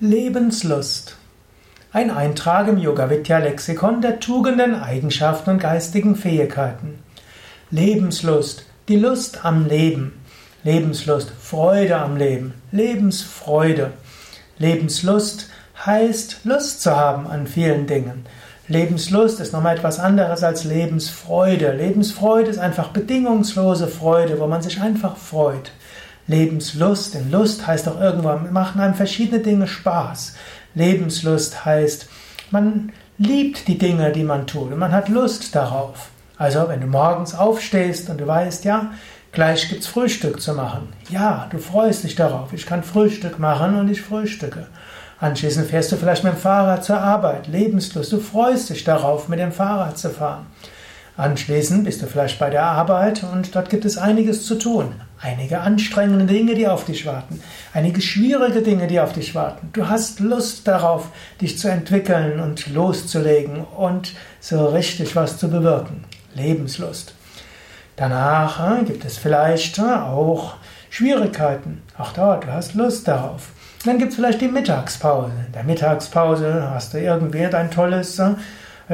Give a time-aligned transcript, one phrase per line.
[0.00, 1.16] Lebenslust.
[1.92, 6.98] Ein Eintrag im Yoga Vidya Lexikon der Tugenden, Eigenschaften und geistigen Fähigkeiten.
[7.70, 10.20] Lebenslust, die Lust am Leben.
[10.64, 13.92] Lebenslust, Freude am Leben, Lebensfreude.
[14.58, 15.48] Lebenslust
[15.86, 18.26] heißt Lust zu haben an vielen Dingen.
[18.66, 21.72] Lebenslust ist nochmal etwas anderes als Lebensfreude.
[21.72, 25.70] Lebensfreude ist einfach bedingungslose Freude, wo man sich einfach freut.
[26.32, 30.34] Lebenslust, denn Lust heißt auch irgendwann, machen einem verschiedene Dinge Spaß.
[30.74, 32.08] Lebenslust heißt,
[32.50, 36.08] man liebt die Dinge, die man tut und man hat Lust darauf.
[36.38, 38.92] Also, wenn du morgens aufstehst und du weißt, ja,
[39.30, 40.88] gleich gibt's Frühstück zu machen.
[41.10, 42.52] Ja, du freust dich darauf.
[42.52, 44.66] Ich kann Frühstück machen und ich frühstücke.
[45.20, 47.46] Anschließend fährst du vielleicht mit dem Fahrrad zur Arbeit.
[47.46, 48.12] Lebenslust.
[48.12, 50.46] Du freust dich darauf, mit dem Fahrrad zu fahren.
[51.22, 54.92] Anschließend bist du vielleicht bei der Arbeit und dort gibt es einiges zu tun.
[55.20, 57.40] Einige anstrengende Dinge, die auf dich warten.
[57.72, 59.70] Einige schwierige Dinge, die auf dich warten.
[59.72, 66.02] Du hast Lust darauf, dich zu entwickeln und loszulegen und so richtig was zu bewirken.
[66.34, 67.14] Lebenslust.
[67.94, 70.54] Danach äh, gibt es vielleicht äh, auch
[70.90, 71.82] Schwierigkeiten.
[71.96, 73.50] Auch dort, du hast Lust darauf.
[73.84, 75.30] Dann gibt es vielleicht die Mittagspause.
[75.46, 78.30] In der Mittagspause hast du irgendwie dein tolles äh,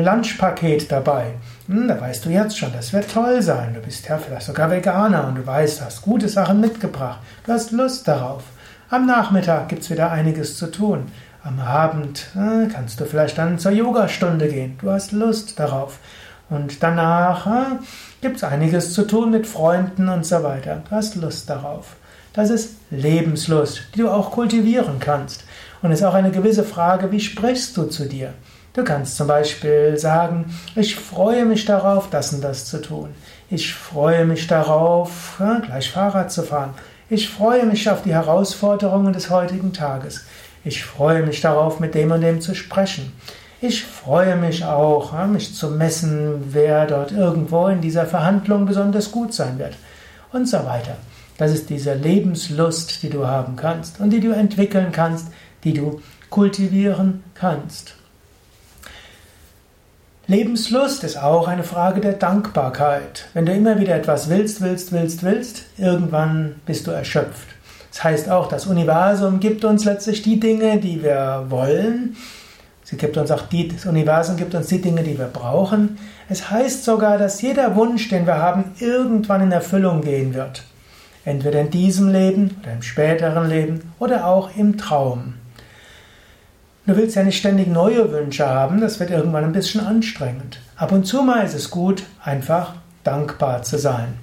[0.00, 1.32] Lunchpaket dabei.
[1.66, 3.74] Hm, da weißt du jetzt schon, das wird toll sein.
[3.74, 7.20] Du bist ja vielleicht sogar Veganer und du weißt, du hast gute Sachen mitgebracht.
[7.44, 8.44] Du hast Lust darauf.
[8.88, 11.10] Am Nachmittag gibt es wieder einiges zu tun.
[11.42, 14.78] Am Abend äh, kannst du vielleicht dann zur Yogastunde gehen.
[14.80, 15.98] Du hast Lust darauf.
[16.48, 17.76] Und danach äh,
[18.20, 20.82] gibt es einiges zu tun mit Freunden und so weiter.
[20.88, 21.96] Du hast Lust darauf.
[22.32, 25.44] Das ist Lebenslust, die du auch kultivieren kannst.
[25.82, 28.34] Und es ist auch eine gewisse Frage, wie sprichst du zu dir?
[28.76, 33.08] Du kannst zum Beispiel sagen, ich freue mich darauf, das und das zu tun.
[33.48, 36.74] Ich freue mich darauf, gleich Fahrrad zu fahren.
[37.08, 40.26] Ich freue mich auf die Herausforderungen des heutigen Tages.
[40.62, 43.14] Ich freue mich darauf, mit dem und dem zu sprechen.
[43.62, 49.32] Ich freue mich auch, mich zu messen, wer dort irgendwo in dieser Verhandlung besonders gut
[49.32, 49.72] sein wird.
[50.34, 50.98] Und so weiter.
[51.38, 55.28] Das ist diese Lebenslust, die du haben kannst und die du entwickeln kannst,
[55.64, 57.94] die du kultivieren kannst.
[60.28, 63.28] Lebenslust ist auch eine Frage der Dankbarkeit.
[63.32, 67.46] Wenn du immer wieder etwas willst, willst, willst, willst, irgendwann bist du erschöpft.
[67.92, 72.16] Das heißt auch, das Universum gibt uns letztlich die Dinge, die wir wollen.
[72.82, 75.96] Sie gibt uns auch die, das Universum gibt uns die Dinge, die wir brauchen.
[76.28, 80.64] Es heißt sogar, dass jeder Wunsch, den wir haben, irgendwann in Erfüllung gehen wird.
[81.24, 85.34] Entweder in diesem Leben oder im späteren Leben oder auch im Traum.
[86.86, 90.60] Du willst ja nicht ständig neue Wünsche haben, das wird irgendwann ein bisschen anstrengend.
[90.76, 94.14] Ab und zu mal ist es gut, einfach dankbar zu sein.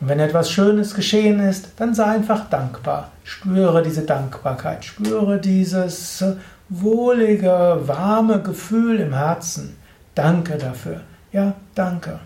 [0.00, 3.10] Und wenn etwas Schönes geschehen ist, dann sei einfach dankbar.
[3.22, 6.24] Spüre diese Dankbarkeit, spüre dieses
[6.70, 9.76] wohlige, warme Gefühl im Herzen.
[10.14, 11.02] Danke dafür.
[11.32, 12.18] Ja, danke.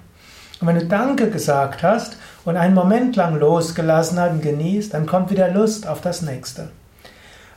[0.61, 5.07] Und wenn du Danke gesagt hast und einen Moment lang losgelassen hast und genießt, dann
[5.07, 6.69] kommt wieder Lust auf das nächste.